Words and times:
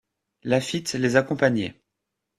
Laffitte 0.41 0.93
les 0.93 1.15
accompagnait. 1.15 1.79